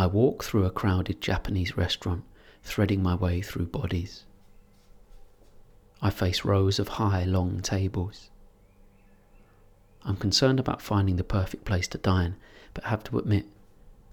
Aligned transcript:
I 0.00 0.06
walk 0.06 0.44
through 0.44 0.64
a 0.64 0.70
crowded 0.70 1.20
Japanese 1.20 1.76
restaurant, 1.76 2.22
threading 2.62 3.02
my 3.02 3.16
way 3.16 3.42
through 3.42 3.66
bodies. 3.66 4.24
I 6.00 6.10
face 6.10 6.44
rows 6.44 6.78
of 6.78 6.86
high, 6.86 7.24
long 7.24 7.60
tables. 7.60 8.30
I'm 10.04 10.14
concerned 10.14 10.60
about 10.60 10.80
finding 10.80 11.16
the 11.16 11.24
perfect 11.24 11.64
place 11.64 11.88
to 11.88 11.98
dine, 11.98 12.36
but 12.74 12.84
have 12.84 13.02
to 13.04 13.18
admit 13.18 13.46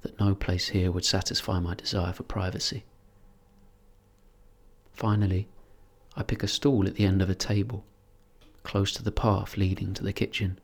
that 0.01 0.19
no 0.19 0.33
place 0.33 0.69
here 0.69 0.91
would 0.91 1.05
satisfy 1.05 1.59
my 1.59 1.75
desire 1.75 2.13
for 2.13 2.23
privacy. 2.23 2.83
Finally, 4.91 5.47
I 6.17 6.23
pick 6.23 6.41
a 6.41 6.47
stool 6.47 6.87
at 6.87 6.95
the 6.95 7.05
end 7.05 7.21
of 7.21 7.29
a 7.29 7.35
table, 7.35 7.85
close 8.63 8.91
to 8.93 9.03
the 9.03 9.11
path 9.11 9.55
leading 9.55 9.93
to 9.93 10.03
the 10.03 10.13
kitchen. 10.13 10.59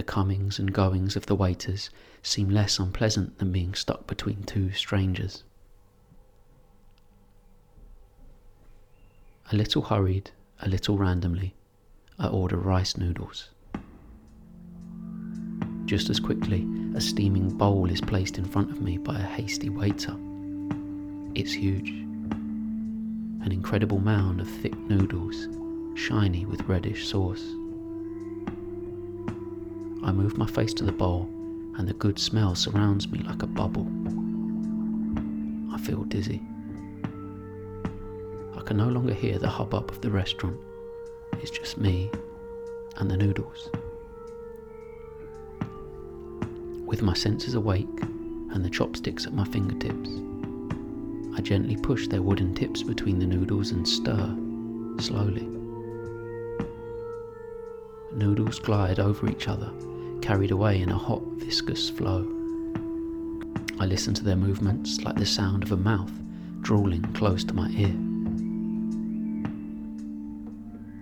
The 0.00 0.04
comings 0.04 0.58
and 0.58 0.72
goings 0.72 1.14
of 1.14 1.26
the 1.26 1.34
waiters 1.34 1.90
seem 2.22 2.48
less 2.48 2.78
unpleasant 2.78 3.36
than 3.36 3.52
being 3.52 3.74
stuck 3.74 4.06
between 4.06 4.44
two 4.44 4.72
strangers. 4.72 5.44
A 9.52 9.56
little 9.56 9.82
hurried, 9.82 10.30
a 10.62 10.70
little 10.70 10.96
randomly, 10.96 11.54
I 12.18 12.28
order 12.28 12.56
rice 12.56 12.96
noodles. 12.96 13.50
Just 15.84 16.08
as 16.08 16.18
quickly, 16.18 16.66
a 16.94 17.00
steaming 17.02 17.50
bowl 17.58 17.90
is 17.90 18.00
placed 18.00 18.38
in 18.38 18.46
front 18.46 18.70
of 18.70 18.80
me 18.80 18.96
by 18.96 19.20
a 19.20 19.26
hasty 19.26 19.68
waiter. 19.68 20.16
It's 21.34 21.52
huge. 21.52 21.90
An 21.90 23.50
incredible 23.52 23.98
mound 23.98 24.40
of 24.40 24.48
thick 24.48 24.78
noodles, 24.78 25.46
shiny 25.94 26.46
with 26.46 26.62
reddish 26.62 27.06
sauce. 27.06 27.44
I 30.02 30.12
move 30.12 30.38
my 30.38 30.46
face 30.46 30.72
to 30.74 30.84
the 30.84 30.92
bowl, 30.92 31.28
and 31.76 31.86
the 31.86 31.92
good 31.92 32.18
smell 32.18 32.54
surrounds 32.54 33.08
me 33.08 33.18
like 33.18 33.42
a 33.42 33.46
bubble. 33.46 33.86
I 35.72 35.78
feel 35.78 36.04
dizzy. 36.04 36.42
I 38.56 38.62
can 38.62 38.78
no 38.78 38.88
longer 38.88 39.12
hear 39.12 39.38
the 39.38 39.48
hubbub 39.48 39.90
of 39.90 40.00
the 40.00 40.10
restaurant. 40.10 40.56
It's 41.34 41.50
just 41.50 41.76
me 41.76 42.10
and 42.96 43.10
the 43.10 43.16
noodles. 43.16 43.68
With 46.86 47.02
my 47.02 47.14
senses 47.14 47.54
awake 47.54 48.00
and 48.00 48.64
the 48.64 48.70
chopsticks 48.70 49.26
at 49.26 49.34
my 49.34 49.44
fingertips, 49.44 50.10
I 51.36 51.42
gently 51.42 51.76
push 51.76 52.08
their 52.08 52.22
wooden 52.22 52.54
tips 52.54 52.82
between 52.82 53.18
the 53.18 53.26
noodles 53.26 53.70
and 53.70 53.86
stir 53.86 54.34
slowly. 54.98 55.46
Noodles 58.12 58.58
glide 58.58 58.98
over 58.98 59.28
each 59.28 59.46
other 59.46 59.70
carried 60.20 60.50
away 60.50 60.80
in 60.80 60.90
a 60.90 60.98
hot, 60.98 61.22
viscous 61.36 61.88
flow. 61.88 62.26
I 63.78 63.86
listen 63.86 64.14
to 64.14 64.24
their 64.24 64.36
movements 64.36 65.00
like 65.02 65.16
the 65.16 65.26
sound 65.26 65.62
of 65.62 65.72
a 65.72 65.76
mouth 65.76 66.12
drawling 66.60 67.02
close 67.14 67.42
to 67.44 67.54
my 67.54 67.68
ear. 67.70 67.96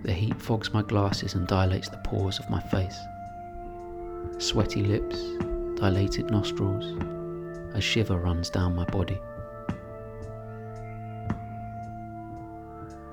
The 0.03 0.13
heat 0.13 0.41
fogs 0.41 0.73
my 0.73 0.81
glasses 0.81 1.33
and 1.35 1.45
dilates 1.47 1.89
the 1.89 1.97
pores 1.97 2.39
of 2.39 2.49
my 2.49 2.61
face. 2.61 2.97
Sweaty 4.37 4.83
lips, 4.83 5.21
dilated 5.75 6.31
nostrils, 6.31 6.85
a 7.73 7.81
shiver 7.81 8.17
runs 8.17 8.49
down 8.49 8.75
my 8.75 8.85
body. 8.85 9.19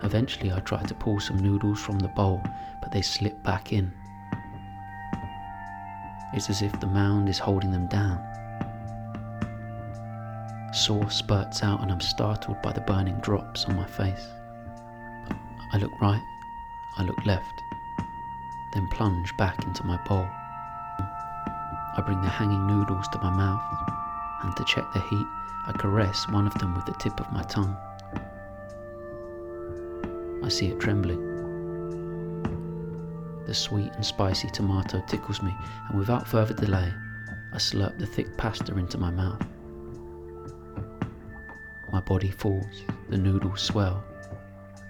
Eventually, 0.02 0.52
I 0.52 0.60
try 0.60 0.82
to 0.84 0.94
pull 0.94 1.18
some 1.18 1.38
noodles 1.38 1.80
from 1.80 1.98
the 1.98 2.08
bowl, 2.08 2.40
but 2.80 2.92
they 2.92 3.02
slip 3.02 3.42
back 3.42 3.72
in 3.72 3.92
it's 6.36 6.50
as 6.50 6.60
if 6.60 6.78
the 6.80 6.86
mound 6.86 7.28
is 7.28 7.38
holding 7.38 7.72
them 7.72 7.86
down. 7.86 8.22
Sauce 10.72 11.16
spurts 11.16 11.62
out, 11.62 11.80
and 11.80 11.90
I'm 11.90 12.00
startled 12.00 12.60
by 12.62 12.72
the 12.72 12.82
burning 12.82 13.18
drops 13.20 13.64
on 13.64 13.74
my 13.76 13.86
face. 13.86 14.28
I 15.72 15.78
look 15.78 15.92
right, 16.00 16.22
I 16.98 17.02
look 17.04 17.24
left, 17.24 17.62
then 18.74 18.86
plunge 18.88 19.34
back 19.38 19.64
into 19.64 19.82
my 19.84 19.96
bowl. 20.06 20.28
I 21.96 22.02
bring 22.04 22.20
the 22.20 22.28
hanging 22.28 22.66
noodles 22.66 23.08
to 23.08 23.18
my 23.18 23.30
mouth, 23.30 23.62
and 24.42 24.54
to 24.56 24.64
check 24.64 24.84
the 24.92 25.00
heat, 25.00 25.26
I 25.66 25.72
caress 25.72 26.28
one 26.28 26.46
of 26.46 26.54
them 26.58 26.74
with 26.74 26.84
the 26.84 26.92
tip 26.94 27.18
of 27.18 27.32
my 27.32 27.42
tongue. 27.44 27.76
I 30.44 30.48
see 30.50 30.68
it 30.68 30.78
trembling. 30.78 31.25
The 33.46 33.54
sweet 33.54 33.92
and 33.94 34.04
spicy 34.04 34.48
tomato 34.48 35.00
tickles 35.06 35.40
me, 35.40 35.54
and 35.88 35.98
without 35.98 36.26
further 36.26 36.54
delay, 36.54 36.92
I 37.52 37.58
slurp 37.58 37.96
the 37.96 38.06
thick 38.06 38.36
pasta 38.36 38.76
into 38.76 38.98
my 38.98 39.10
mouth. 39.10 39.40
My 41.92 42.00
body 42.00 42.30
falls, 42.30 42.82
the 43.08 43.16
noodles 43.16 43.62
swell, 43.62 44.02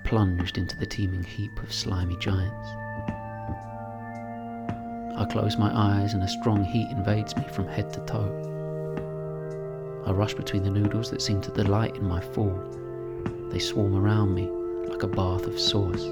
plunged 0.04 0.56
into 0.56 0.74
the 0.76 0.86
teeming 0.86 1.22
heap 1.22 1.62
of 1.62 1.70
slimy 1.70 2.16
giants. 2.16 2.68
I 5.18 5.26
close 5.30 5.58
my 5.58 5.70
eyes 5.74 6.14
and 6.14 6.22
a 6.22 6.28
strong 6.28 6.64
heat 6.64 6.90
invades 6.90 7.36
me 7.36 7.44
from 7.52 7.68
head 7.68 7.92
to 7.92 8.00
toe. 8.06 8.42
I 10.06 10.12
rush 10.12 10.32
between 10.32 10.62
the 10.62 10.70
noodles 10.70 11.10
that 11.10 11.20
seem 11.20 11.42
to 11.42 11.50
delight 11.50 11.96
in 11.96 12.08
my 12.08 12.20
fall. 12.20 12.58
They 13.50 13.58
swarm 13.58 13.96
around 13.96 14.34
me 14.34 14.48
like 14.88 15.02
a 15.02 15.08
bath 15.08 15.46
of 15.46 15.60
sauce. 15.60 16.04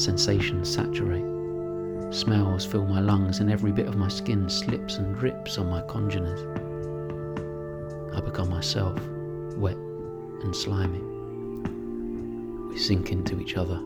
Sensations 0.00 0.72
saturate. 0.72 1.31
Smells 2.12 2.66
fill 2.66 2.84
my 2.84 3.00
lungs, 3.00 3.40
and 3.40 3.50
every 3.50 3.72
bit 3.72 3.86
of 3.86 3.96
my 3.96 4.08
skin 4.08 4.46
slips 4.46 4.98
and 4.98 5.16
drips 5.16 5.56
on 5.56 5.70
my 5.70 5.80
congeners. 5.88 6.40
I 8.14 8.20
become 8.20 8.50
myself, 8.50 9.00
wet 9.56 9.76
and 9.76 10.54
slimy. 10.54 11.00
We 12.68 12.78
sink 12.78 13.12
into 13.12 13.40
each 13.40 13.56
other. 13.56 13.82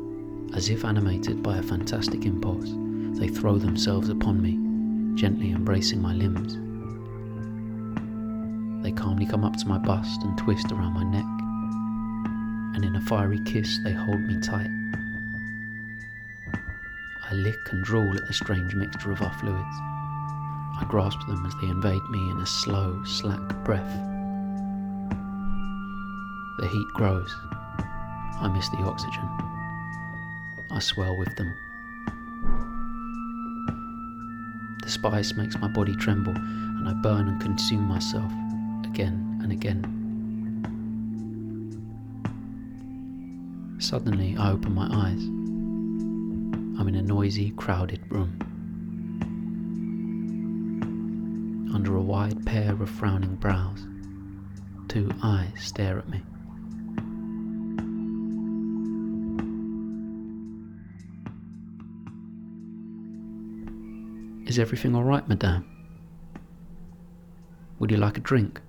As 0.55 0.71
if 0.71 0.85
animated 0.85 1.41
by 1.41 1.59
a 1.59 1.63
fantastic 1.63 2.25
impulse, 2.25 2.73
they 3.17 3.29
throw 3.29 3.59
themselves 3.59 4.09
upon 4.09 4.43
me, 4.43 4.59
gently 5.17 5.53
embracing 5.53 6.03
my 6.03 6.13
limbs. 6.13 6.55
They 8.83 8.91
calmly 8.91 9.27
come 9.27 9.45
up 9.45 9.57
to 9.59 9.69
my 9.69 9.79
bust 9.79 10.23
and 10.23 10.37
twist 10.37 10.73
around 10.73 10.95
my 10.95 11.05
neck, 11.05 11.27
and 12.75 12.85
in 12.85 12.97
a 12.97 13.01
fiery 13.03 13.41
kiss, 13.45 13.79
they 13.85 13.93
hold 13.93 14.21
me 14.23 14.41
tight. 14.41 14.71
Lick 17.37 17.71
and 17.71 17.85
drool 17.85 18.17
at 18.17 18.27
the 18.27 18.33
strange 18.33 18.75
mixture 18.75 19.13
of 19.13 19.21
our 19.21 19.33
fluids. 19.35 19.77
I 20.81 20.87
grasp 20.89 21.19
them 21.29 21.45
as 21.45 21.55
they 21.61 21.69
invade 21.69 22.03
me 22.09 22.31
in 22.31 22.41
a 22.41 22.47
slow, 22.47 23.05
slack 23.05 23.63
breath. 23.63 23.93
The 26.59 26.67
heat 26.67 26.89
grows. 26.95 27.37
I 28.41 28.49
miss 28.55 28.71
the 28.71 28.79
oxygen. 28.79 29.29
I 30.71 30.79
swell 30.79 31.15
with 31.19 31.37
them. 31.37 31.55
The 34.83 34.91
spice 34.91 35.35
makes 35.35 35.59
my 35.59 35.69
body 35.69 35.95
tremble, 35.95 36.35
and 36.35 36.89
I 36.89 36.95
burn 36.95 37.29
and 37.29 37.39
consume 37.39 37.83
myself 37.83 38.33
again 38.87 39.41
and 39.43 39.53
again. 39.53 39.85
Suddenly, 43.79 44.39
I 44.39 44.53
open 44.53 44.75
my 44.75 44.89
eyes. 44.91 45.46
I'm 46.79 46.89
in 46.89 46.95
a 46.95 47.03
noisy, 47.03 47.51
crowded 47.53 48.01
room. 48.11 48.39
Under 51.75 51.97
a 51.97 52.03
wide 52.03 52.45
pair 52.45 52.73
of 52.73 52.91
frowning 52.91 53.37
brows, 53.37 53.87
two 54.89 55.11
eyes 55.23 55.53
stare 55.59 55.99
at 55.99 56.09
me. 56.09 56.23
Is 64.47 64.59
everything 64.59 64.95
all 64.95 65.05
right, 65.05 65.27
madame? 65.29 65.65
Would 67.79 67.91
you 67.91 67.97
like 67.97 68.17
a 68.17 68.21
drink? 68.21 68.61